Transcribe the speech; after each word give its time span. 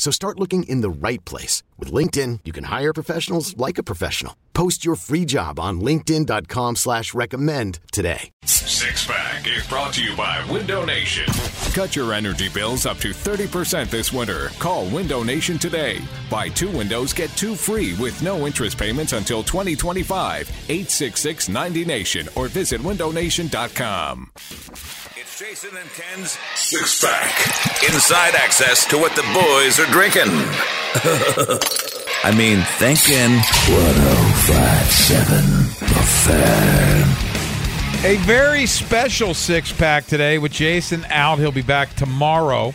So 0.00 0.10
start 0.10 0.40
looking 0.40 0.62
in 0.62 0.80
the 0.80 0.88
right 0.88 1.22
place. 1.26 1.62
With 1.78 1.92
LinkedIn, 1.92 2.40
you 2.46 2.52
can 2.52 2.64
hire 2.64 2.94
professionals 2.94 3.54
like 3.58 3.76
a 3.76 3.82
professional. 3.82 4.34
Post 4.54 4.82
your 4.82 4.94
free 4.94 5.26
job 5.26 5.60
on 5.60 5.82
linkedin.com 5.82 6.76
slash 6.76 7.12
recommend 7.12 7.80
today. 7.92 8.30
Six 8.46 9.06
Pack 9.06 9.46
is 9.46 9.68
brought 9.68 9.92
to 9.92 10.02
you 10.02 10.16
by 10.16 10.42
Window 10.50 10.86
Nation. 10.86 11.26
Cut 11.74 11.96
your 11.96 12.14
energy 12.14 12.48
bills 12.48 12.86
up 12.86 12.96
to 12.98 13.10
30% 13.10 13.90
this 13.90 14.10
winter. 14.10 14.48
Call 14.58 14.88
Window 14.88 15.22
Nation 15.22 15.58
today. 15.58 16.00
Buy 16.30 16.48
two 16.48 16.70
windows, 16.70 17.12
get 17.12 17.28
two 17.32 17.54
free 17.54 17.94
with 18.00 18.22
no 18.22 18.46
interest 18.46 18.78
payments 18.78 19.12
until 19.12 19.42
2025. 19.42 20.48
866 20.48 21.48
90Nation 21.48 22.36
or 22.38 22.48
visit 22.48 22.80
windownation.com. 22.80 24.30
It's 25.30 25.38
Jason 25.38 25.76
and 25.76 25.88
Ken's 25.90 26.36
Six 26.56 27.04
Pack. 27.04 27.84
Inside 27.92 28.34
access 28.34 28.84
to 28.86 28.98
what 28.98 29.14
the 29.14 29.22
boys 29.32 29.78
are 29.78 29.86
drinking. 29.92 30.22
I 32.24 32.32
mean, 32.36 32.62
thinking. 32.78 33.36
1057 33.70 35.44
The 35.78 36.02
Fan. 36.24 37.06
A 38.04 38.16
very 38.26 38.66
special 38.66 39.32
six 39.32 39.70
pack 39.72 40.06
today 40.06 40.38
with 40.38 40.50
Jason 40.50 41.04
out. 41.10 41.38
He'll 41.38 41.52
be 41.52 41.62
back 41.62 41.94
tomorrow. 41.94 42.74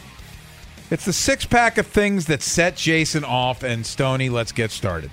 It's 0.89 1.03
the 1.03 1.11
six 1.13 1.45
pack 1.45 1.77
of 1.77 1.87
things 1.87 2.27
that 2.27 2.41
set 2.41 2.77
Jason 2.77 3.25
off. 3.25 3.63
And 3.63 3.85
Stony, 3.85 4.29
let's 4.29 4.53
get 4.53 4.71
started. 4.71 5.11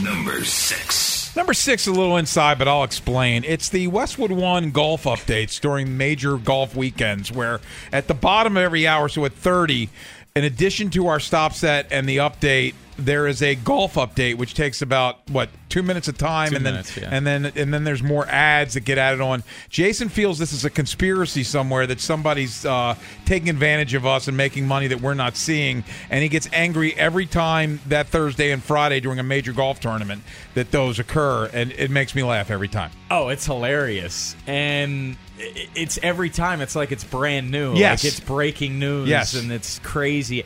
Number 0.00 0.44
six. 0.44 1.15
Number 1.36 1.52
six, 1.52 1.86
a 1.86 1.92
little 1.92 2.16
inside, 2.16 2.58
but 2.58 2.66
I'll 2.66 2.82
explain. 2.82 3.44
It's 3.44 3.68
the 3.68 3.88
Westwood 3.88 4.30
One 4.30 4.70
golf 4.70 5.04
updates 5.04 5.60
during 5.60 5.98
major 5.98 6.38
golf 6.38 6.74
weekends, 6.74 7.30
where 7.30 7.60
at 7.92 8.08
the 8.08 8.14
bottom 8.14 8.56
of 8.56 8.62
every 8.62 8.86
hour, 8.86 9.10
so 9.10 9.22
at 9.26 9.34
30, 9.34 9.90
in 10.34 10.44
addition 10.44 10.88
to 10.90 11.08
our 11.08 11.20
stop 11.20 11.52
set 11.52 11.88
and 11.90 12.08
the 12.08 12.16
update, 12.16 12.74
there 12.98 13.26
is 13.26 13.42
a 13.42 13.54
golf 13.54 13.96
update 13.96 14.36
which 14.36 14.54
takes 14.54 14.80
about 14.80 15.28
what 15.28 15.50
two 15.76 15.82
minutes 15.82 16.08
of 16.08 16.16
time, 16.16 16.48
Two 16.50 16.54
and 16.56 16.64
minutes, 16.64 16.94
then 16.94 17.04
yeah. 17.04 17.10
and 17.16 17.26
then 17.26 17.44
and 17.54 17.74
then 17.74 17.84
there's 17.84 18.02
more 18.02 18.26
ads 18.28 18.74
that 18.74 18.80
get 18.80 18.96
added 18.96 19.20
on. 19.20 19.42
Jason 19.68 20.08
feels 20.08 20.38
this 20.38 20.52
is 20.54 20.64
a 20.64 20.70
conspiracy 20.70 21.42
somewhere 21.42 21.86
that 21.86 22.00
somebody's 22.00 22.64
uh, 22.64 22.94
taking 23.26 23.50
advantage 23.50 23.92
of 23.92 24.06
us 24.06 24.26
and 24.26 24.36
making 24.36 24.66
money 24.66 24.86
that 24.86 25.02
we're 25.02 25.12
not 25.14 25.36
seeing, 25.36 25.84
and 26.08 26.22
he 26.22 26.28
gets 26.30 26.48
angry 26.52 26.94
every 26.94 27.26
time 27.26 27.80
that 27.88 28.06
Thursday 28.08 28.52
and 28.52 28.62
Friday 28.62 29.00
during 29.00 29.18
a 29.18 29.22
major 29.22 29.52
golf 29.52 29.78
tournament 29.80 30.22
that 30.54 30.70
those 30.70 30.98
occur, 30.98 31.50
and 31.52 31.72
it 31.72 31.90
makes 31.90 32.14
me 32.14 32.22
laugh 32.22 32.50
every 32.50 32.68
time. 32.68 32.90
Oh, 33.10 33.28
it's 33.28 33.44
hilarious. 33.44 34.34
And 34.46 35.16
it's 35.38 35.98
every 36.02 36.30
time 36.30 36.62
it's 36.62 36.74
like 36.74 36.90
it's 36.92 37.04
brand 37.04 37.50
new. 37.50 37.74
Yes. 37.74 38.02
Like 38.02 38.12
it's 38.12 38.20
breaking 38.20 38.78
news 38.78 39.08
Yes. 39.08 39.34
and 39.34 39.52
it's 39.52 39.78
crazy. 39.80 40.44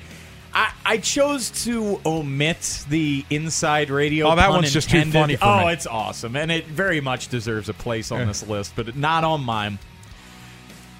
I, 0.52 0.72
I 0.84 0.98
chose 0.98 1.50
to 1.64 2.00
omit 2.04 2.84
the 2.88 3.24
inside 3.30 3.90
radio. 3.90 4.28
Oh, 4.28 4.36
that 4.36 4.50
one's 4.50 4.72
just 4.72 4.90
too 4.90 5.04
funny 5.10 5.36
for 5.36 5.44
oh, 5.44 5.66
me. 5.66 5.72
it's 5.72 5.86
awesome, 5.86 6.36
and 6.36 6.50
it 6.50 6.66
very 6.66 7.00
much 7.00 7.28
deserves 7.28 7.68
a 7.68 7.74
place 7.74 8.10
on 8.10 8.26
this 8.26 8.46
list, 8.48 8.74
but 8.76 8.96
not 8.96 9.24
on 9.24 9.42
mine. 9.42 9.78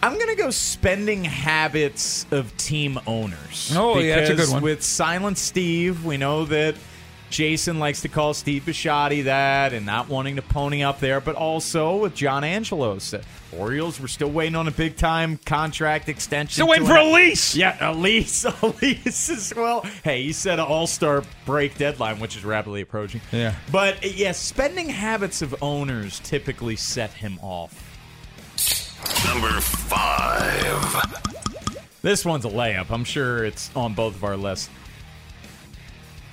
I'm 0.03 0.19
gonna 0.19 0.37
go 0.37 0.51
spending 0.51 1.25
habits 1.25 2.27
of 2.31 2.57
team 2.57 2.99
owners. 3.07 3.73
Oh, 3.77 3.99
yeah, 3.99 4.17
that's 4.17 4.31
a 4.31 4.33
good 4.33 4.37
because 4.37 4.53
one. 4.53 4.63
With 4.63 4.83
Silent 4.83 5.37
Steve, 5.37 6.05
we 6.05 6.17
know 6.17 6.47
that 6.47 6.77
Jason 7.31 7.79
likes 7.79 8.03
to 8.03 8.09
call 8.09 8.35
Steve 8.35 8.65
Bisciotti 8.65 9.25
that, 9.25 9.73
and 9.73 9.87
not 9.87 10.09
wanting 10.09 10.37
to 10.37 10.43
pony 10.43 10.83
up 10.83 11.01
there. 11.01 11.21
But 11.21 11.37
also 11.37 11.97
with 11.97 12.15
John 12.15 12.43
Angelos, 12.45 13.15
Orioles 13.57 14.01
were 14.01 14.09
still 14.09 14.31
waiting 14.31 14.57
on 14.57 14.69
a 14.69 14.71
big 14.73 14.97
time 14.97 15.39
contract 15.47 16.09
extension. 16.09 16.53
Still 16.55 16.69
waiting 16.69 16.87
for 16.87 16.97
an- 16.97 17.07
a 17.07 17.13
lease. 17.13 17.55
yeah, 17.55 17.77
a 17.81 17.95
lease, 17.95 18.45
a 18.63 18.67
lease 18.83 19.31
as 19.31 19.53
well. 19.57 19.83
Hey, 20.05 20.21
you 20.23 20.33
said 20.33 20.59
an 20.59 20.67
All 20.67 20.87
Star 20.87 21.23
break 21.47 21.79
deadline, 21.79 22.21
which 22.21 22.37
is 22.37 22.45
rapidly 22.45 22.81
approaching. 22.81 23.21
Yeah. 23.33 23.55
but 23.73 23.97
uh, 24.05 24.09
yeah, 24.09 24.33
spending 24.33 24.89
habits 24.89 25.41
of 25.43 25.55
owners 25.63 26.21
typically 26.21 26.77
set 26.77 27.11
him 27.13 27.39
off. 27.43 27.87
Number 29.27 29.61
five. 29.61 30.97
This 32.03 32.25
one's 32.25 32.45
a 32.45 32.49
layup. 32.49 32.91
I'm 32.91 33.05
sure 33.05 33.45
it's 33.45 33.71
on 33.77 33.95
both 33.95 34.15
of 34.15 34.25
our 34.25 34.37
lists. 34.37 34.69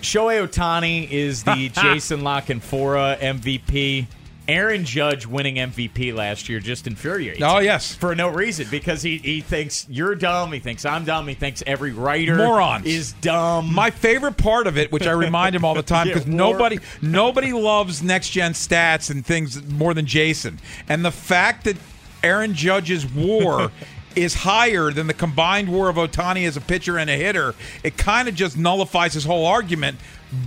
Shohei 0.01 0.47
Ohtani 0.47 1.09
is 1.09 1.43
the 1.43 1.69
Jason 1.73 2.23
La 2.23 2.41
Canfora 2.41 3.17
MVP. 3.19 4.07
Aaron 4.47 4.85
Judge 4.85 5.25
winning 5.25 5.55
MVP 5.55 6.13
last 6.15 6.47
year 6.47 6.61
just 6.61 6.87
infuriates. 6.87 7.41
Oh 7.43 7.59
yes, 7.59 7.93
For 7.93 8.15
no 8.15 8.29
reason, 8.29 8.67
because 8.71 9.01
he, 9.01 9.17
he 9.17 9.41
thinks 9.41 9.85
you're 9.89 10.15
dumb. 10.15 10.53
He 10.53 10.59
thinks 10.59 10.85
I'm 10.85 11.03
dumb. 11.03 11.27
He 11.27 11.33
thinks 11.33 11.61
every 11.67 11.91
writer 11.91 12.37
Morons. 12.37 12.85
is 12.85 13.11
dumb. 13.13 13.73
My 13.73 13.89
favorite 13.91 14.37
part 14.37 14.65
of 14.67 14.77
it, 14.77 14.89
which 14.89 15.05
I 15.05 15.11
remind 15.11 15.53
him 15.53 15.65
all 15.65 15.75
the 15.75 15.83
time, 15.83 16.07
because 16.07 16.25
nobody 16.27 16.79
nobody 17.01 17.51
loves 17.51 18.01
next 18.01 18.29
gen 18.29 18.53
stats 18.53 19.09
and 19.09 19.25
things 19.25 19.61
more 19.67 19.93
than 19.93 20.05
Jason. 20.05 20.59
And 20.87 21.03
the 21.03 21.11
fact 21.11 21.65
that 21.65 21.75
Aaron 22.23 22.53
Judge's 22.53 23.05
WAR 23.05 23.69
is 24.17 24.33
higher 24.33 24.91
than 24.91 25.07
the 25.07 25.13
combined 25.13 25.69
WAR 25.69 25.89
of 25.89 25.95
Ohtani 25.95 26.47
as 26.47 26.57
a 26.57 26.61
pitcher 26.61 26.97
and 26.97 27.09
a 27.09 27.15
hitter, 27.15 27.55
it 27.83 27.97
kind 27.97 28.27
of 28.27 28.35
just 28.35 28.57
nullifies 28.57 29.13
his 29.13 29.23
whole 29.25 29.45
argument. 29.45 29.97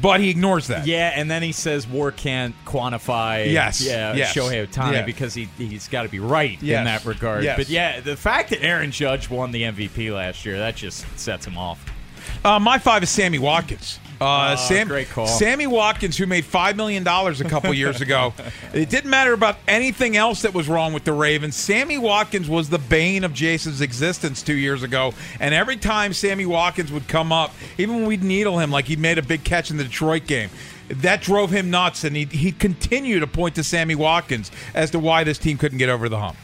But 0.02 0.20
he 0.20 0.28
ignores 0.28 0.66
that. 0.66 0.86
Yeah, 0.86 1.10
and 1.14 1.30
then 1.30 1.42
he 1.42 1.52
says 1.52 1.86
War 1.88 2.12
can't 2.12 2.54
quantify 2.66 3.50
Yes, 3.50 3.80
yeah, 3.80 4.12
yes, 4.12 4.34
Shohei 4.34 4.66
Ohtani 4.66 4.92
yeah. 4.92 5.02
because 5.06 5.32
he 5.32 5.48
he's 5.56 5.88
got 5.88 6.02
to 6.02 6.10
be 6.10 6.20
right 6.20 6.58
Yes, 6.62 6.78
in 6.80 6.84
that 6.84 7.06
regard. 7.06 7.44
yes. 7.44 7.56
But 7.56 7.70
yeah, 7.70 8.00
the 8.00 8.14
fact 8.14 8.50
that 8.50 8.62
Aaron 8.62 8.90
Judge 8.90 9.30
won 9.30 9.52
the 9.52 9.62
MVP 9.62 10.14
last 10.14 10.44
year 10.44 10.58
that 10.58 10.76
just 10.76 11.06
sets 11.18 11.46
him 11.46 11.56
off. 11.56 11.82
Uh, 12.44 12.58
my 12.58 12.78
five 12.78 13.02
is 13.02 13.10
Sammy 13.10 13.38
Watkins. 13.38 13.98
Uh, 14.20 14.54
Oh, 14.58 14.68
Sam, 14.68 14.86
great 14.86 15.08
call. 15.08 15.26
Sammy 15.26 15.66
Watkins, 15.66 16.18
who 16.18 16.26
made 16.26 16.44
five 16.44 16.76
million 16.76 17.02
dollars 17.04 17.40
a 17.40 17.44
couple 17.48 17.72
years 17.72 18.02
ago. 18.02 18.34
It 18.74 18.88
didn't 18.90 19.08
matter 19.10 19.32
about 19.32 19.56
anything 19.66 20.16
else 20.16 20.42
that 20.42 20.52
was 20.54 20.68
wrong 20.68 20.92
with 20.92 21.04
the 21.04 21.12
Ravens. 21.12 21.56
Sammy 21.56 21.96
Watkins 21.98 22.48
was 22.48 22.68
the 22.68 22.78
bane 22.78 23.24
of 23.24 23.32
Jason's 23.32 23.80
existence 23.80 24.42
two 24.42 24.54
years 24.54 24.82
ago. 24.82 25.12
And 25.40 25.54
every 25.54 25.76
time 25.76 26.12
Sammy 26.12 26.44
Watkins 26.46 26.92
would 26.92 27.08
come 27.08 27.32
up, 27.32 27.52
even 27.78 27.96
when 27.96 28.04
we'd 28.06 28.22
needle 28.22 28.58
him, 28.60 28.70
like 28.70 28.84
he'd 28.84 28.98
made 29.00 29.16
a 29.18 29.22
big 29.22 29.42
catch 29.42 29.70
in 29.70 29.76
the 29.78 29.84
Detroit 29.84 30.26
game, 30.26 30.50
that 30.88 31.20
drove 31.22 31.50
him 31.50 31.70
nuts. 31.70 32.04
And 32.04 32.14
he'd, 32.14 32.30
he'd 32.32 32.58
continue 32.58 33.18
to 33.20 33.26
point 33.26 33.54
to 33.56 33.64
Sammy 33.64 33.94
Watkins 33.94 34.50
as 34.74 34.90
to 34.92 34.98
why 34.98 35.24
this 35.24 35.38
team 35.38 35.56
couldn't 35.58 35.78
get 35.78 35.88
over 35.88 36.08
the 36.08 36.18
hump. 36.18 36.36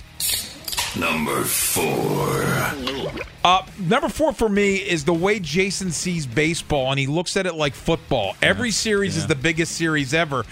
Number 0.98 1.42
four. 1.44 2.42
Uh, 3.44 3.64
number 3.78 4.08
four 4.08 4.32
for 4.32 4.48
me 4.48 4.76
is 4.76 5.04
the 5.04 5.14
way 5.14 5.38
Jason 5.38 5.92
sees 5.92 6.26
baseball, 6.26 6.90
and 6.90 6.98
he 6.98 7.06
looks 7.06 7.36
at 7.36 7.46
it 7.46 7.54
like 7.54 7.74
football. 7.74 8.34
Every 8.42 8.70
series 8.70 9.16
is 9.16 9.26
the 9.26 9.34
biggest 9.34 9.72
series 9.72 10.14
ever, 10.14 10.44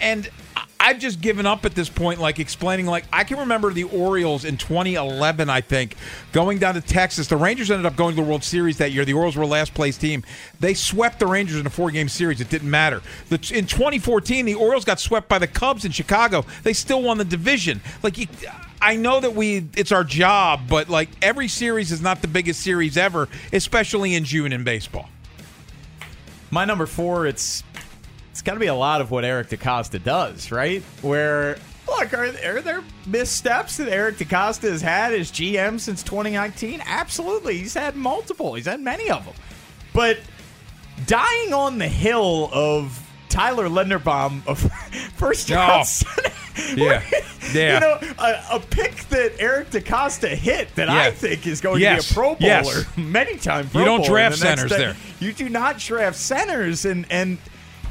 and 0.00 0.28
I- 0.56 0.64
I've 0.80 1.00
just 1.00 1.20
given 1.20 1.46
up 1.46 1.64
at 1.64 1.74
this 1.74 1.88
point, 1.88 2.20
like 2.20 2.38
explaining. 2.38 2.86
Like 2.86 3.04
I 3.12 3.24
can 3.24 3.38
remember 3.38 3.72
the 3.72 3.84
Orioles 3.84 4.44
in 4.44 4.56
2011, 4.56 5.50
I 5.50 5.60
think, 5.60 5.96
going 6.32 6.58
down 6.58 6.74
to 6.74 6.80
Texas. 6.80 7.26
The 7.26 7.36
Rangers 7.36 7.70
ended 7.70 7.86
up 7.86 7.96
going 7.96 8.14
to 8.14 8.22
the 8.22 8.28
World 8.28 8.44
Series 8.44 8.78
that 8.78 8.92
year. 8.92 9.04
The 9.04 9.14
Orioles 9.14 9.36
were 9.36 9.46
last 9.46 9.74
place 9.74 9.96
team. 9.98 10.22
They 10.60 10.74
swept 10.74 11.18
the 11.18 11.26
Rangers 11.26 11.58
in 11.58 11.66
a 11.66 11.70
four 11.70 11.90
game 11.90 12.08
series. 12.08 12.40
It 12.40 12.48
didn't 12.50 12.70
matter. 12.70 13.02
The, 13.30 13.36
in 13.52 13.66
2014, 13.66 14.44
the 14.44 14.54
Orioles 14.54 14.84
got 14.84 15.00
swept 15.00 15.28
by 15.28 15.38
the 15.40 15.48
Cubs 15.48 15.84
in 15.84 15.90
Chicago. 15.90 16.44
They 16.62 16.72
still 16.74 17.02
won 17.02 17.18
the 17.18 17.24
division. 17.24 17.80
Like 18.04 18.16
you, 18.18 18.28
I 18.80 18.96
know 18.96 19.20
that 19.20 19.34
we 19.34 19.66
it's 19.76 19.92
our 19.92 20.04
job, 20.04 20.62
but 20.68 20.88
like 20.88 21.08
every 21.22 21.48
series 21.48 21.90
is 21.92 22.00
not 22.00 22.22
the 22.22 22.28
biggest 22.28 22.60
series 22.60 22.96
ever, 22.96 23.28
especially 23.52 24.14
in 24.14 24.24
June 24.24 24.52
in 24.52 24.64
baseball. 24.64 25.08
My 26.50 26.64
number 26.64 26.86
four, 26.86 27.26
it's 27.26 27.62
it's 28.30 28.42
got 28.42 28.54
to 28.54 28.60
be 28.60 28.66
a 28.66 28.74
lot 28.74 29.00
of 29.00 29.10
what 29.10 29.24
Eric 29.24 29.48
DeCosta 29.48 30.02
does, 30.02 30.50
right? 30.52 30.82
Where 31.02 31.58
look, 31.88 32.14
are, 32.14 32.26
are 32.44 32.60
there 32.60 32.82
missteps 33.06 33.78
that 33.78 33.88
Eric 33.88 34.16
DeCosta 34.18 34.70
has 34.70 34.80
had 34.82 35.12
as 35.12 35.30
GM 35.32 35.80
since 35.80 36.02
2019? 36.02 36.80
Absolutely, 36.86 37.58
he's 37.58 37.74
had 37.74 37.96
multiple. 37.96 38.54
He's 38.54 38.66
had 38.66 38.80
many 38.80 39.10
of 39.10 39.24
them, 39.24 39.34
but 39.92 40.18
dying 41.06 41.52
on 41.52 41.78
the 41.78 41.88
hill 41.88 42.48
of 42.52 43.02
Tyler 43.28 43.68
Linderbaum 43.68 44.46
of 44.46 44.58
first 45.16 45.50
round. 45.50 45.80
Oh. 45.80 45.84
center- 45.84 46.30
Yeah. 46.80 47.02
Yeah. 47.54 47.74
You 47.74 47.80
know, 47.80 48.14
a, 48.18 48.56
a 48.56 48.60
pick 48.60 48.94
that 49.08 49.32
Eric 49.38 49.70
DeCosta 49.70 50.28
hit 50.28 50.74
that 50.76 50.88
I 50.88 51.10
think 51.10 51.46
is 51.46 51.60
going 51.60 51.80
Yes. 51.80 52.08
to 52.08 52.14
be 52.14 52.20
a 52.20 52.22
Pro 52.22 52.34
Bowler, 52.34 52.38
Yes. 52.40 52.86
many 52.96 53.36
times. 53.36 53.74
You 53.74 53.84
don't 53.84 54.04
draft 54.04 54.36
the 54.36 54.40
centers 54.42 54.70
there. 54.70 54.96
You 55.20 55.32
do 55.32 55.48
not 55.48 55.78
draft 55.78 56.16
centers, 56.16 56.84
and 56.84 57.06
and 57.10 57.38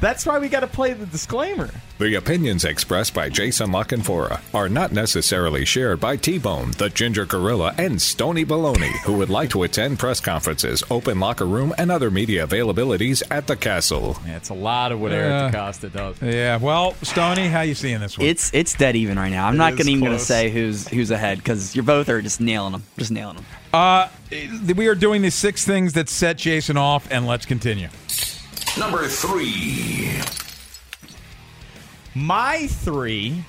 That's 0.00 0.24
why 0.24 0.38
we 0.38 0.48
got 0.48 0.60
to 0.60 0.66
play 0.68 0.92
the 0.92 1.06
disclaimer. 1.06 1.70
The 1.98 2.14
opinions 2.14 2.64
expressed 2.64 3.12
by 3.14 3.28
Jason 3.28 3.72
La 3.72 3.82
Canfora 3.82 4.40
are 4.54 4.68
not 4.68 4.92
necessarily 4.92 5.64
shared 5.64 5.98
by 5.98 6.14
T 6.14 6.38
Bone, 6.38 6.70
the 6.78 6.88
Ginger 6.88 7.26
Gorilla, 7.26 7.74
and 7.76 8.00
Stony 8.00 8.44
Baloney, 8.44 8.96
who 9.00 9.14
would 9.14 9.30
like 9.30 9.50
to 9.50 9.64
attend 9.64 9.98
press 9.98 10.20
conferences, 10.20 10.84
open 10.90 11.18
locker 11.18 11.46
room, 11.46 11.74
and 11.78 11.90
other 11.90 12.12
media 12.12 12.46
availabilities 12.46 13.24
at 13.32 13.48
the 13.48 13.56
castle. 13.56 14.16
Yeah, 14.24 14.36
it's 14.36 14.50
a 14.50 14.54
lot 14.54 14.92
of 14.92 15.00
what 15.00 15.10
Eric 15.10 15.52
DeCosta 15.52 15.92
does. 15.92 16.22
Yeah. 16.22 16.58
Well, 16.58 16.94
Stony, 17.02 17.48
how 17.48 17.62
you 17.62 17.74
seeing 17.74 17.98
this 17.98 18.16
one? 18.16 18.28
It's 18.28 18.54
it's 18.54 18.74
dead 18.74 18.94
even 18.94 19.18
right 19.18 19.30
now. 19.30 19.48
I'm 19.48 19.54
It 19.54 19.58
not 19.58 19.76
gonna 19.76 19.90
even 19.90 20.04
going 20.04 20.16
to 20.16 20.24
say 20.24 20.50
who's 20.50 20.86
who's 20.86 21.10
ahead 21.10 21.38
because 21.38 21.74
you're 21.74 21.82
both 21.82 22.08
are 22.08 22.22
just 22.22 22.40
nailing 22.40 22.70
them, 22.72 22.84
just 22.96 23.10
nailing 23.10 23.36
them. 23.36 23.46
Uh, 23.72 24.08
we 24.76 24.86
are 24.86 24.94
doing 24.94 25.22
the 25.22 25.30
six 25.30 25.64
things 25.64 25.94
that 25.94 26.08
set 26.08 26.38
Jason 26.38 26.76
off, 26.76 27.10
and 27.10 27.26
let's 27.26 27.44
continue. 27.44 27.88
Number 28.78 29.08
three. 29.08 30.12
My 32.14 32.68
three. 32.68 33.44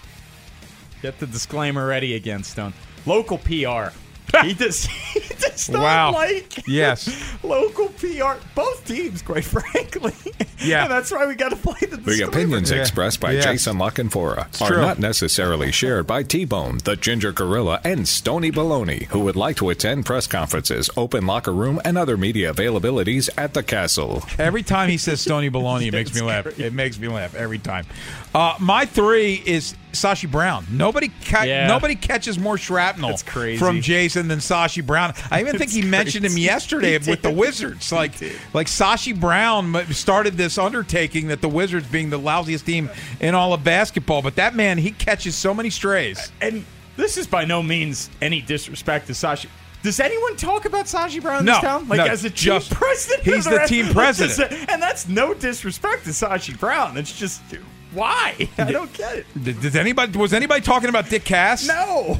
Get 1.02 1.20
the 1.20 1.28
disclaimer 1.28 1.86
ready 1.86 2.16
again, 2.16 2.44
Stone. 2.44 2.74
Local 3.06 3.38
PR. 3.38 3.94
he 4.44 4.54
does. 4.54 4.90
He 5.44 5.50
does 5.50 5.70
not 5.70 5.82
Wow. 5.82 6.12
like 6.14 6.68
Yes. 6.68 7.10
local 7.44 7.90
PR. 7.90 8.34
Both 8.56 8.86
teams, 8.86 9.22
quite 9.22 9.44
frankly. 9.46 10.14
Yeah. 10.60 10.84
and 10.84 10.92
that's 10.92 11.12
why 11.12 11.26
we 11.26 11.36
got 11.36 11.50
to 11.50 11.56
play 11.56 11.88
the. 11.88 11.98
The 11.98 12.22
opinions 12.28 12.72
Yeah. 12.72 12.78
expressed 12.82 13.20
by 13.20 13.32
Yes. 13.34 13.46
Jason 13.46 13.78
La 13.78 13.90
Canfora 13.92 14.62
are 14.62 14.68
true. 14.68 14.82
not 14.82 15.00
necessarily 15.00 15.72
shared 15.72 16.06
by 16.08 16.24
T 16.24 16.46
Bone, 16.46 16.80
the 16.84 16.96
Ginger 16.96 17.32
Gorilla, 17.32 17.80
and 17.84 18.08
Stony 18.08 18.52
Baloney, 18.52 19.06
who 19.08 19.20
would 19.22 19.36
like 19.36 19.56
to 19.58 19.70
attend 19.70 20.06
press 20.06 20.28
conferences, 20.28 20.90
open 20.98 21.26
locker 21.26 21.54
room, 21.54 21.80
and 21.86 21.98
other 21.98 22.18
media 22.18 22.54
availabilities 22.54 23.30
at 23.38 23.54
the 23.54 23.64
castle. 23.64 24.24
Every 24.38 24.64
time 24.64 24.90
he 24.90 24.98
says 24.98 25.22
Stony 25.22 25.50
Baloney, 25.50 25.88
it 25.88 25.94
makes 25.94 26.14
me 26.14 26.22
laugh. 26.22 26.60
It 26.60 26.74
makes 26.74 27.00
me 27.00 27.08
laugh 27.08 27.36
every 27.36 27.60
time. 27.60 27.86
Uh, 28.34 28.56
my 28.60 28.86
three 28.86 29.42
is 29.46 29.76
Sashi 29.94 30.30
Brown. 30.30 30.66
Nobody 30.70 31.10
ca- 31.26 31.44
Yeah. 31.44 31.68
nobody 31.68 31.96
catches 31.96 32.38
more 32.38 32.58
shrapnel 32.58 33.18
crazy. 33.26 33.58
from 33.58 33.82
Jason 33.82 34.28
than 34.28 34.38
Sashi 34.40 34.86
Brown. 34.86 35.14
I 35.32 35.42
even 35.42 35.58
think 35.58 35.72
he 35.72 35.82
mentioned 35.82 36.26
him 36.26 36.38
yesterday 36.38 36.98
with 36.98 37.22
the. 37.22 37.30
Wizards. 37.32 37.92
Like 37.92 38.14
like 38.54 38.68
Sashi 38.68 39.18
Brown 39.18 39.74
started 39.94 40.36
this 40.36 40.58
undertaking 40.58 41.28
that 41.28 41.42
the 41.42 41.48
Wizards 41.50 41.88
being 41.88 42.10
the 42.10 42.20
lousiest 42.20 42.66
team 42.66 42.90
in 43.20 43.34
all 43.36 43.54
of 43.54 43.64
basketball, 43.64 44.22
but 44.22 44.36
that 44.36 44.56
man 44.56 44.78
he 44.78 44.92
catches 44.92 45.36
so 45.36 45.54
many 45.54 45.70
strays. 45.70 46.32
And 46.42 46.66
this 46.98 47.18
is 47.18 47.28
by 47.28 47.46
no 47.46 47.64
means 47.64 48.10
any 48.22 48.42
disrespect 48.42 49.08
to 49.08 49.14
Sashi. 49.14 49.48
Does 49.82 50.00
anyone 50.02 50.36
talk 50.36 50.66
about 50.66 50.88
Sashi 50.88 51.22
Brown 51.22 51.40
in 51.40 51.46
No, 51.46 51.54
this 51.54 51.62
town? 51.62 51.88
Like 51.88 52.00
no, 52.00 52.06
as 52.08 52.26
a 52.26 52.30
team 52.30 52.36
just- 52.36 52.72
president? 52.72 53.24
he's 53.24 53.48
of 53.48 53.54
the 53.54 53.60
team 53.68 53.86
president. 53.94 54.52
just- 54.52 54.70
and 54.70 54.82
that's 54.82 55.08
no 55.08 55.34
disrespect 55.34 56.04
to 56.04 56.10
Sashi 56.10 56.60
Brown. 56.60 56.98
It's 56.98 57.18
just 57.18 57.42
why? 57.94 58.50
I 58.58 58.72
don't 58.72 58.92
get 58.94 59.16
it. 59.20 59.26
D- 59.42 59.54
Does 59.54 59.76
anybody 59.78 60.18
was 60.18 60.34
anybody 60.34 60.60
talking 60.62 60.90
about 60.90 61.08
Dick 61.10 61.24
Cass? 61.24 61.66
No. 61.68 62.20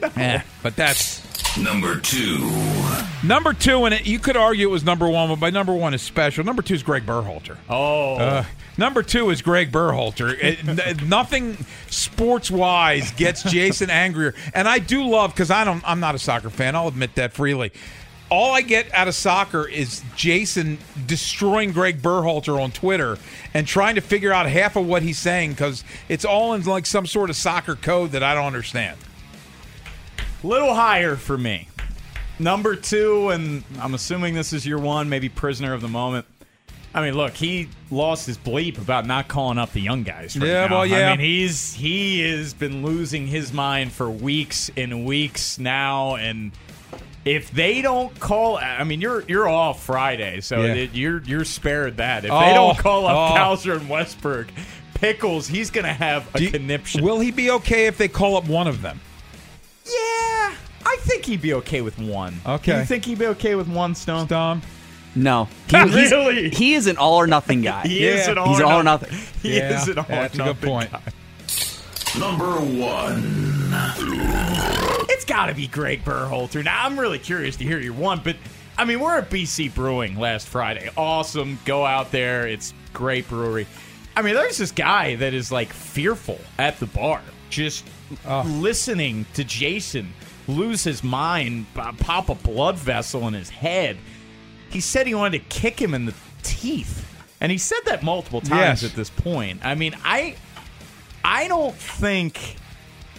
no. 0.00 0.10
Eh, 0.16 0.40
but 0.62 0.74
that's 0.76 1.20
Number 1.62 1.98
two. 1.98 2.50
Number 3.24 3.52
two, 3.52 3.84
and 3.84 3.94
it, 3.94 4.06
you 4.06 4.18
could 4.20 4.36
argue 4.36 4.68
it 4.68 4.70
was 4.70 4.84
number 4.84 5.08
one, 5.08 5.28
but 5.28 5.40
by 5.40 5.50
number 5.50 5.74
one 5.74 5.92
is 5.92 6.02
special. 6.02 6.44
Number 6.44 6.62
two 6.62 6.74
is 6.74 6.82
Gregg 6.84 7.04
Berhalter. 7.04 7.56
Oh. 7.68 8.14
Uh, 8.16 8.44
number 8.76 9.02
two 9.02 9.30
is 9.30 9.42
Gregg 9.42 9.72
Berhalter. 9.72 10.32
It, 10.40 10.66
n- 10.66 11.08
nothing 11.08 11.56
sports 11.88 12.50
wise 12.50 13.10
gets 13.12 13.42
Jason 13.42 13.90
angrier, 13.90 14.34
and 14.54 14.68
I 14.68 14.78
do 14.78 15.04
love 15.08 15.34
because 15.34 15.50
I 15.50 15.64
don't. 15.64 15.82
I'm 15.84 15.98
not 16.00 16.14
a 16.14 16.18
soccer 16.18 16.48
fan. 16.50 16.76
I'll 16.76 16.88
admit 16.88 17.16
that 17.16 17.32
freely. 17.32 17.72
All 18.30 18.54
I 18.54 18.60
get 18.60 18.92
out 18.94 19.08
of 19.08 19.14
soccer 19.14 19.66
is 19.66 20.02
Jason 20.14 20.78
destroying 21.06 21.72
Gregg 21.72 22.02
Berhalter 22.02 22.60
on 22.62 22.70
Twitter 22.70 23.18
and 23.54 23.66
trying 23.66 23.94
to 23.96 24.02
figure 24.02 24.32
out 24.32 24.46
half 24.46 24.76
of 24.76 24.86
what 24.86 25.02
he's 25.02 25.18
saying 25.18 25.52
because 25.52 25.82
it's 26.08 26.26
all 26.26 26.52
in 26.52 26.62
like 26.64 26.84
some 26.86 27.06
sort 27.06 27.30
of 27.30 27.36
soccer 27.36 27.74
code 27.74 28.12
that 28.12 28.22
I 28.22 28.34
don't 28.34 28.44
understand. 28.44 28.98
Little 30.42 30.74
higher 30.74 31.16
for 31.16 31.36
me. 31.38 31.68
Number 32.38 32.76
two, 32.76 33.30
and 33.30 33.64
I'm 33.80 33.94
assuming 33.94 34.34
this 34.34 34.52
is 34.52 34.64
your 34.64 34.78
one, 34.78 35.08
maybe 35.08 35.28
prisoner 35.28 35.74
of 35.74 35.80
the 35.80 35.88
moment. 35.88 36.26
I 36.94 37.02
mean, 37.02 37.14
look, 37.14 37.32
he 37.34 37.68
lost 37.90 38.26
his 38.26 38.38
bleep 38.38 38.78
about 38.78 39.06
not 39.06 39.28
calling 39.28 39.58
up 39.58 39.72
the 39.72 39.80
young 39.80 40.04
guys. 40.04 40.36
Right 40.38 40.48
Yeah, 40.48 40.66
now. 40.66 40.76
well, 40.76 40.86
yeah. 40.86 41.08
I 41.08 41.16
mean, 41.16 41.20
he's 41.26 41.74
he 41.74 42.20
has 42.30 42.54
been 42.54 42.82
losing 42.84 43.26
his 43.26 43.52
mind 43.52 43.92
for 43.92 44.08
weeks 44.10 44.70
and 44.76 45.04
weeks 45.04 45.58
now, 45.58 46.14
and 46.14 46.52
if 47.24 47.50
they 47.50 47.82
don't 47.82 48.18
call, 48.18 48.56
I 48.56 48.84
mean, 48.84 49.00
you're 49.00 49.22
you're 49.28 49.48
off 49.48 49.82
Friday, 49.84 50.40
so 50.40 50.62
Yeah. 50.62 50.74
it- 50.74 50.94
you're 50.94 51.22
you're 51.24 51.44
spared 51.44 51.98
that. 51.98 52.24
If 52.24 52.30
Oh, 52.32 52.40
they 52.40 52.54
don't 52.54 52.78
call 52.78 53.06
up 53.06 53.32
oh. 53.32 53.52
And 53.72 53.82
Westberg, 53.88 54.48
Pickles, 54.94 55.46
he's 55.46 55.70
gonna 55.70 55.92
have 55.92 56.26
a 56.34 56.38
Do 56.38 56.50
conniption. 56.50 57.04
Will 57.04 57.20
he 57.20 57.30
be 57.32 57.50
okay 57.50 57.86
if 57.86 57.98
they 57.98 58.08
call 58.08 58.36
up 58.36 58.46
one 58.46 58.66
of 58.66 58.80
them? 58.80 59.00
Yeah, 61.18 61.24
I 61.24 61.24
think 61.24 61.26
he'd 61.26 61.42
be 61.42 61.54
okay 61.54 61.80
with 61.80 61.98
one. 61.98 62.40
Okay. 62.46 62.78
You 62.80 62.84
think 62.84 63.04
he'd 63.04 63.18
be 63.18 63.26
okay 63.26 63.54
with 63.54 63.68
one 63.68 63.94
stone? 63.94 64.26
Dom? 64.26 64.62
No, 65.14 65.48
he, 65.68 65.76
he's- 65.76 66.12
Really? 66.12 66.50
he 66.50 66.74
is 66.74 66.86
an 66.86 66.96
all 66.96 67.16
or 67.16 67.26
nothing 67.26 67.62
guy. 67.62 67.86
He 67.86 68.04
is 68.04 68.26
Yeah. 68.26 68.32
an 68.32 68.38
all 68.38 68.48
He's 68.48 68.60
or 68.60 68.64
all 68.64 68.80
or 68.80 68.82
nothing. 68.84 69.10
nothing. 69.10 69.34
He 69.42 69.56
Yeah, 69.56 69.80
is 69.82 69.88
an 69.88 69.98
all 69.98 70.04
that's 70.08 70.38
a 70.38 70.42
or 70.42 70.54
good 70.54 70.62
nothing 70.62 70.68
point. 70.70 70.92
guy. 70.92 71.02
Number 72.18 72.52
one. 72.60 73.46
It's 75.10 75.24
got 75.24 75.46
to 75.46 75.54
be 75.54 75.66
Gregg 75.66 76.04
Berhalter. 76.04 76.64
Now 76.64 76.84
I'm 76.84 76.98
really 76.98 77.18
curious 77.18 77.56
to 77.56 77.64
hear 77.64 77.78
your 77.78 77.92
one, 77.94 78.20
but 78.22 78.36
I 78.76 78.84
mean 78.84 79.00
we're 79.00 79.18
at 79.18 79.30
BC 79.30 79.74
Brewing 79.74 80.18
last 80.18 80.46
Friday. 80.48 80.90
Awesome. 80.96 81.58
Go 81.64 81.84
out 81.84 82.10
there. 82.12 82.46
It's 82.46 82.72
great 82.92 83.28
brewery. 83.28 83.66
I 84.16 84.22
mean, 84.22 84.34
there's 84.34 84.58
this 84.58 84.72
guy 84.72 85.14
that 85.16 85.32
is 85.32 85.52
like 85.52 85.72
fearful 85.72 86.40
at 86.58 86.78
the 86.80 86.86
bar, 86.86 87.22
just 87.50 87.84
oh. 88.26 88.42
listening 88.58 89.26
to 89.34 89.44
Jason 89.44 90.12
lose 90.48 90.82
his 90.84 91.04
mind, 91.04 91.66
pop 91.74 92.28
a 92.28 92.34
blood 92.34 92.76
vessel 92.76 93.28
in 93.28 93.34
his 93.34 93.50
head. 93.50 93.98
He 94.70 94.80
said 94.80 95.06
he 95.06 95.14
wanted 95.14 95.38
to 95.38 95.44
kick 95.48 95.80
him 95.80 95.94
in 95.94 96.06
the 96.06 96.14
teeth. 96.42 97.04
And 97.40 97.52
he 97.52 97.58
said 97.58 97.78
that 97.84 98.02
multiple 98.02 98.40
times 98.40 98.82
Yes. 98.82 98.90
at 98.90 98.96
this 98.96 99.10
point. 99.10 99.64
I 99.64 99.74
mean, 99.76 99.94
I 100.04 100.34
I 101.24 101.46
don't 101.48 101.74
think 101.74 102.56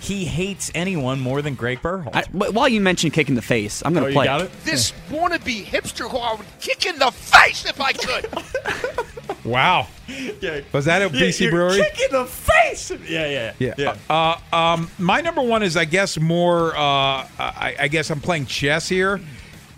he 0.02 0.26
hates 0.26 0.72
anyone 0.76 1.20
more 1.20 1.42
than 1.42 1.56
Gregg 1.56 1.82
Berhalter. 1.82 2.16
I, 2.16 2.24
but 2.34 2.54
while 2.54 2.68
you 2.70 2.82
mentioned 2.82 3.14
kick 3.14 3.30
in 3.30 3.36
the 3.36 3.42
face, 3.42 3.82
I'm 3.86 3.94
going 3.94 4.04
oh, 4.04 4.08
to 4.08 4.12
you 4.12 4.18
play. 4.18 4.26
got 4.26 4.42
it? 4.42 4.52
This 4.64 4.92
wannabe 5.10 5.64
hipster 5.66 6.10
who 6.10 6.18
I 6.18 6.34
would 6.36 6.46
kick 6.60 6.86
in 6.86 6.98
the 7.00 7.12
face 7.12 7.66
if 7.66 7.80
I 7.80 7.94
could. 7.94 8.28
Wow. 9.46 9.88
Yeah. 10.42 10.62
Was 10.74 10.86
that 10.86 11.02
at 11.02 11.14
Yeah, 11.14 11.22
BC 11.22 11.40
you're 11.42 11.52
Brewery? 11.52 11.78
Kick 11.82 12.00
in 12.02 12.12
the 12.12 12.26
face. 12.26 12.49
Yeah, 13.08 13.54
yeah, 13.60 13.74
Yeah. 13.78 13.96
Uh, 14.10 14.38
um, 14.56 14.90
my 14.98 15.22
number 15.22 15.42
one 15.42 15.64
is, 15.64 15.76
I 15.78 15.86
guess, 15.86 16.18
more. 16.20 16.76
Uh, 16.76 16.80
I, 16.80 17.76
I 17.80 17.88
guess 17.88 18.10
I'm 18.10 18.22
playing 18.22 18.46
chess 18.46 18.88
here. 18.88 19.20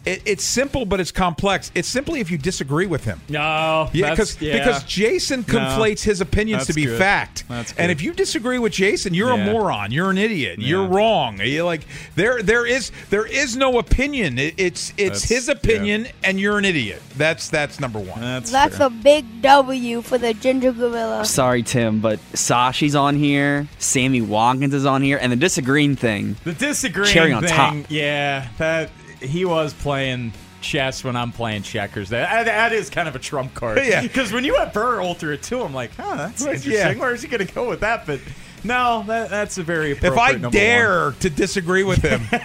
It, 0.03 0.23
it's 0.25 0.43
simple, 0.43 0.85
but 0.85 0.99
it's 0.99 1.11
complex. 1.11 1.71
It's 1.75 1.87
simply 1.87 2.21
if 2.21 2.31
you 2.31 2.37
disagree 2.39 2.87
with 2.87 3.03
him. 3.05 3.21
No, 3.29 3.89
Yeah, 3.93 4.09
because 4.09 4.41
yeah. 4.41 4.57
because 4.57 4.83
Jason 4.85 5.43
conflates 5.43 6.01
his 6.03 6.21
opinions 6.21 6.65
to 6.67 6.73
be 6.73 6.85
good. 6.85 6.97
fact. 6.97 7.43
And 7.77 7.91
if 7.91 8.01
you 8.01 8.13
disagree 8.13 8.57
with 8.57 8.73
Jason, 8.73 9.13
you're 9.13 9.35
Yeah. 9.35 9.43
a 9.49 9.51
moron. 9.53 9.91
You're 9.91 10.09
an 10.09 10.17
idiot. 10.17 10.57
You're 10.59 10.87
wrong. 10.87 11.39
You're 11.43 11.65
like 11.65 11.81
there 12.15 12.41
there 12.41 12.65
is 12.65 12.91
there 13.11 13.25
is 13.27 13.55
no 13.55 13.77
opinion. 13.77 14.39
It, 14.39 14.55
it's 14.57 14.89
it's 14.97 15.21
That's- 15.21 15.29
his 15.29 15.49
opinion, 15.49 16.07
and 16.23 16.39
you're 16.39 16.57
an 16.57 16.65
idiot. 16.65 17.01
That's 17.17 17.49
that's 17.49 17.79
number 17.79 17.99
one. 17.99 18.21
that's 18.21 18.49
That's 18.51 18.77
fair. 18.77 18.87
a 18.87 18.89
big 18.89 19.41
W 19.43 20.01
for 20.01 20.17
the 20.17 20.33
ginger 20.33 20.71
gorilla. 20.71 21.25
Sorry, 21.25 21.61
Tim, 21.61 21.99
but 22.01 22.19
Sashi's 22.33 22.95
on 22.95 23.15
here. 23.17 23.67
Sammy 23.77 24.21
Watkins 24.21 24.73
is 24.73 24.85
on 24.87 25.03
here, 25.03 25.19
and 25.21 25.31
the 25.31 25.35
disagreeing 25.35 25.95
thing. 25.95 26.37
the 26.43 26.53
disagreeing 26.53 27.13
cherry 27.13 27.33
on 27.33 27.43
thing. 27.43 27.51
top. 27.53 27.75
Yeah, 27.89 28.47
that 28.57 28.89
he 29.21 29.45
was 29.45 29.73
playing 29.73 30.33
chess 30.61 31.03
when 31.03 31.15
I'm 31.15 31.31
playing 31.31 31.63
checkers. 31.63 32.09
That 32.09 32.45
that 32.45 32.73
is 32.73 32.89
kind 32.89 33.07
of 33.07 33.15
a 33.15 33.19
trump 33.19 33.53
card. 33.53 33.77
Yeah. 33.83 34.01
because 34.01 34.31
when 34.31 34.43
you 34.43 34.55
have 34.55 34.73
Berhalter 34.73 35.33
it 35.33 35.43
too, 35.43 35.61
I'm 35.61 35.73
like, 35.73 35.91
huh, 35.95 36.15
that's 36.15 36.41
interesting. 36.41 36.71
yeah. 36.73 36.95
Where 36.95 37.13
is 37.13 37.21
he 37.21 37.27
going 37.27 37.45
to 37.45 37.53
go 37.53 37.67
with 37.67 37.79
that? 37.81 38.05
But 38.05 38.19
no, 38.63 39.03
that, 39.07 39.29
that's 39.29 39.57
a 39.57 39.63
very 39.63 39.91
If 39.91 40.03
I 40.17 40.35
dare 40.35 41.11
to 41.13 41.29
disagree 41.29 41.83
with 41.83 42.01
him, 42.01 42.21
one. 42.31 42.41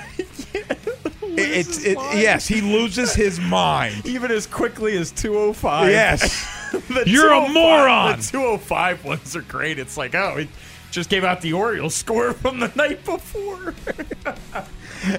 it's 1.39 1.85
it, 1.85 1.99
yes, 2.15 2.47
he 2.49 2.61
loses 2.61 3.15
his 3.15 3.39
mind. 3.39 4.03
even 4.07 4.31
as 4.31 4.47
quickly 4.47 4.97
as 4.97 5.13
205. 5.13 5.91
Yes. 5.91 6.53
You're 7.07 7.33
a 7.33 7.39
oh 7.39 7.49
moron. 7.49 8.17
The 8.19 8.23
205 8.25 9.05
ones 9.05 9.37
are 9.37 9.43
great. 9.43 9.79
It's 9.79 9.97
like, 9.97 10.15
oh, 10.15 10.47
just 10.91 11.11
gave 11.11 11.25
out 11.25 11.41
the 11.41 11.53
Orioles 11.53 11.95
score 11.95 12.33
from 12.43 12.61
the 12.61 12.73
night 12.75 13.05
before. 13.05 13.75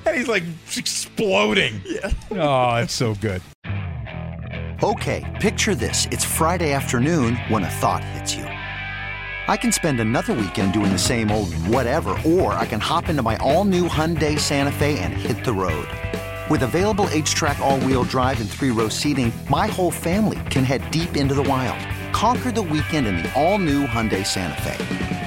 and 0.05 0.15
he's 0.15 0.27
like 0.27 0.43
exploding. 0.75 1.81
Yeah. 1.85 2.11
Oh, 2.31 2.75
it's 2.75 2.93
so 2.93 3.15
good. 3.15 3.41
Okay, 4.83 5.25
picture 5.41 5.73
this. 5.73 6.07
It's 6.11 6.23
Friday 6.23 6.71
afternoon 6.71 7.35
when 7.49 7.63
a 7.63 7.69
thought 7.69 8.03
hits 8.03 8.35
you. 8.35 8.43
I 9.49 9.55
can 9.55 9.71
spend 9.71 9.99
another 9.99 10.33
weekend 10.33 10.73
doing 10.73 10.91
the 10.91 10.99
same 10.99 11.31
old 11.31 11.53
whatever, 11.67 12.19
or 12.25 12.53
I 12.53 12.65
can 12.65 12.81
hop 12.81 13.07
into 13.07 13.23
my 13.23 13.37
all 13.37 13.63
new 13.63 13.87
Hyundai 13.87 14.37
Santa 14.37 14.71
Fe 14.71 14.99
and 14.99 15.13
hit 15.13 15.43
the 15.45 15.53
road. 15.53 15.87
With 16.49 16.63
available 16.63 17.05
HTRAC, 17.05 17.59
all 17.59 17.79
wheel 17.79 18.03
drive, 18.03 18.39
and 18.39 18.49
three 18.49 18.71
row 18.71 18.89
seating, 18.89 19.31
my 19.49 19.67
whole 19.67 19.91
family 19.91 20.39
can 20.49 20.63
head 20.63 20.89
deep 20.91 21.17
into 21.17 21.33
the 21.33 21.43
wild. 21.43 21.79
Conquer 22.13 22.51
the 22.51 22.61
weekend 22.61 23.07
in 23.07 23.17
the 23.17 23.33
all-new 23.39 23.85
Hyundai 23.85 24.25
Santa 24.25 24.61
Fe. 24.61 25.26